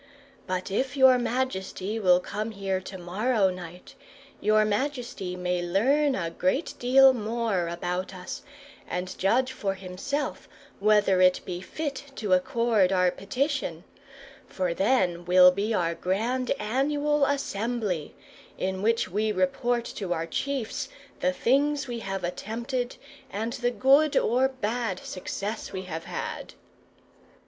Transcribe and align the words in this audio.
But 0.47 0.71
if 0.71 0.97
your 0.97 1.19
majesty 1.19 1.99
will 1.99 2.19
come 2.19 2.49
here 2.49 2.81
to 2.81 2.97
morrow 2.97 3.51
night, 3.51 3.93
your 4.39 4.65
majesty 4.65 5.35
may 5.35 5.61
learn 5.61 6.15
a 6.15 6.31
great 6.31 6.73
deal 6.79 7.13
more 7.13 7.67
about 7.67 8.11
us, 8.11 8.41
and 8.89 9.15
judge 9.19 9.51
for 9.51 9.75
himself 9.75 10.49
whether 10.79 11.21
it 11.21 11.41
be 11.45 11.61
fit 11.61 12.05
to 12.15 12.33
accord 12.33 12.91
our 12.91 13.11
petition; 13.11 13.83
for 14.47 14.73
then 14.73 15.23
will 15.23 15.51
be 15.51 15.71
our 15.71 15.93
grand 15.93 16.49
annual 16.59 17.23
assembly, 17.25 18.15
in 18.57 18.81
which 18.81 19.07
we 19.07 19.31
report 19.31 19.85
to 19.85 20.13
our 20.13 20.25
chiefs 20.25 20.89
the 21.19 21.31
things 21.31 21.87
we 21.87 21.99
have 21.99 22.23
attempted, 22.23 22.95
and 23.29 23.53
the 23.53 23.69
good 23.69 24.17
or 24.17 24.47
bad 24.49 24.97
success 25.01 25.71
we 25.71 25.83
have 25.83 26.05
had." 26.05 26.55